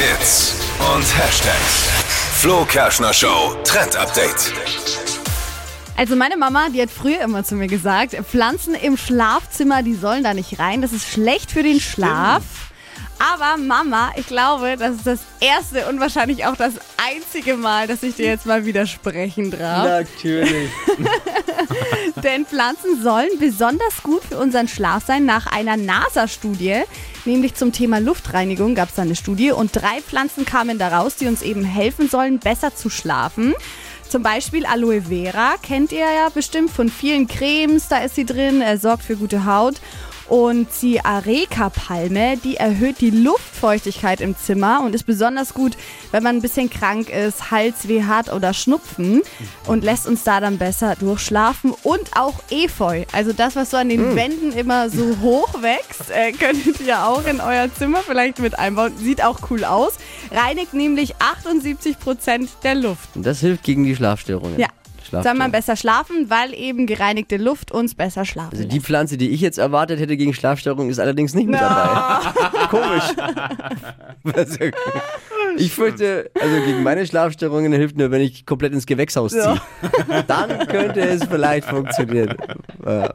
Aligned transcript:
Hits 0.00 0.54
und 0.94 1.04
Hashtags. 1.18 1.90
Flo 2.40 2.64
Kerschner 2.64 3.12
Show 3.12 3.54
Trend 3.64 3.96
Update. 3.96 4.50
Also 5.94 6.16
meine 6.16 6.38
Mama, 6.38 6.68
die 6.72 6.80
hat 6.80 6.88
früher 6.90 7.20
immer 7.20 7.44
zu 7.44 7.54
mir 7.54 7.66
gesagt, 7.66 8.14
Pflanzen 8.14 8.74
im 8.74 8.96
Schlafzimmer, 8.96 9.82
die 9.82 9.94
sollen 9.94 10.24
da 10.24 10.32
nicht 10.32 10.58
rein. 10.58 10.80
Das 10.80 10.94
ist 10.94 11.06
schlecht 11.06 11.50
für 11.50 11.62
den 11.62 11.80
Schlaf. 11.80 12.42
Aber 13.18 13.58
Mama, 13.58 14.12
ich 14.16 14.26
glaube, 14.26 14.76
das 14.78 14.96
ist 14.96 15.06
das 15.06 15.20
erste 15.40 15.86
und 15.86 16.00
wahrscheinlich 16.00 16.46
auch 16.46 16.56
das 16.56 16.72
einzige 16.96 17.56
Mal, 17.56 17.86
dass 17.86 18.02
ich 18.02 18.16
dir 18.16 18.24
jetzt 18.24 18.46
mal 18.46 18.64
widersprechen 18.64 19.50
darf. 19.50 19.84
Natürlich. 19.84 20.70
Denn 22.22 22.46
Pflanzen 22.46 23.02
sollen 23.02 23.30
besonders 23.38 24.02
gut 24.02 24.22
für 24.24 24.38
unseren 24.38 24.68
Schlaf 24.68 25.06
sein. 25.06 25.24
Nach 25.24 25.46
einer 25.46 25.76
NASA-Studie, 25.76 26.82
nämlich 27.24 27.54
zum 27.54 27.72
Thema 27.72 27.98
Luftreinigung, 28.00 28.74
gab 28.74 28.90
es 28.90 28.94
da 28.96 29.02
eine 29.02 29.16
Studie 29.16 29.52
und 29.52 29.74
drei 29.74 30.00
Pflanzen 30.00 30.44
kamen 30.44 30.78
da 30.78 30.88
raus, 30.88 31.16
die 31.16 31.26
uns 31.26 31.42
eben 31.42 31.64
helfen 31.64 32.08
sollen, 32.08 32.38
besser 32.38 32.74
zu 32.74 32.90
schlafen. 32.90 33.54
Zum 34.08 34.22
Beispiel 34.24 34.66
Aloe 34.66 35.02
Vera, 35.02 35.54
kennt 35.62 35.92
ihr 35.92 36.00
ja 36.00 36.28
bestimmt 36.34 36.70
von 36.70 36.88
vielen 36.88 37.28
Cremes, 37.28 37.86
da 37.86 37.98
ist 37.98 38.16
sie 38.16 38.26
drin, 38.26 38.60
er 38.60 38.76
sorgt 38.76 39.04
für 39.04 39.16
gute 39.16 39.44
Haut. 39.44 39.76
Und 40.30 40.68
die 40.80 41.04
Areca-Palme, 41.04 42.36
die 42.36 42.56
erhöht 42.56 43.00
die 43.00 43.10
Luftfeuchtigkeit 43.10 44.20
im 44.20 44.36
Zimmer 44.38 44.80
und 44.84 44.94
ist 44.94 45.02
besonders 45.02 45.54
gut, 45.54 45.76
wenn 46.12 46.22
man 46.22 46.36
ein 46.36 46.40
bisschen 46.40 46.70
krank 46.70 47.10
ist, 47.10 47.50
Halsweh 47.50 48.04
hat 48.04 48.32
oder 48.32 48.54
Schnupfen 48.54 49.22
und 49.66 49.82
lässt 49.82 50.06
uns 50.06 50.22
da 50.22 50.38
dann 50.38 50.56
besser 50.56 50.94
durchschlafen. 50.94 51.74
Und 51.82 52.16
auch 52.16 52.34
Efeu, 52.48 53.06
also 53.12 53.32
das, 53.32 53.56
was 53.56 53.72
so 53.72 53.76
an 53.76 53.88
den 53.88 54.14
Wänden 54.14 54.52
immer 54.52 54.88
so 54.88 55.16
hoch 55.20 55.62
wächst, 55.62 56.12
äh, 56.12 56.30
könntet 56.38 56.80
ihr 56.80 57.04
auch 57.04 57.26
in 57.26 57.40
euer 57.40 57.68
Zimmer 57.74 57.98
vielleicht 57.98 58.38
mit 58.38 58.56
einbauen. 58.56 58.96
Sieht 58.98 59.24
auch 59.24 59.50
cool 59.50 59.64
aus. 59.64 59.94
Reinigt 60.30 60.74
nämlich 60.74 61.16
78 61.18 61.98
Prozent 61.98 62.50
der 62.62 62.76
Luft. 62.76 63.16
Und 63.16 63.26
das 63.26 63.40
hilft 63.40 63.64
gegen 63.64 63.82
die 63.82 63.96
Schlafstörungen. 63.96 64.60
Ja. 64.60 64.68
Soll 65.10 65.34
man 65.34 65.50
besser 65.50 65.76
schlafen, 65.76 66.30
weil 66.30 66.54
eben 66.54 66.86
gereinigte 66.86 67.36
Luft 67.36 67.72
uns 67.72 67.94
besser 67.94 68.24
schlafen 68.24 68.50
Also 68.52 68.62
lässt. 68.64 68.74
die 68.74 68.80
Pflanze, 68.80 69.16
die 69.16 69.30
ich 69.30 69.40
jetzt 69.40 69.58
erwartet 69.58 69.98
hätte 70.00 70.16
gegen 70.16 70.34
Schlafstörungen, 70.34 70.90
ist 70.90 70.98
allerdings 71.00 71.34
nicht 71.34 71.48
mit 71.48 71.60
dabei. 71.60 72.30
Komisch. 72.70 73.04
Also, 74.34 74.56
ich 75.56 75.72
fürchte, 75.72 76.30
also 76.40 76.56
gegen 76.64 76.82
meine 76.82 77.06
Schlafstörungen 77.06 77.72
hilft 77.72 77.96
nur, 77.96 78.10
wenn 78.10 78.20
ich 78.20 78.46
komplett 78.46 78.72
ins 78.72 78.86
Gewächshaus 78.86 79.32
ziehe. 79.32 79.60
Dann 80.26 80.66
könnte 80.68 81.00
es 81.00 81.24
vielleicht 81.24 81.66
funktionieren. 81.68 82.34
Ja. 82.86 83.10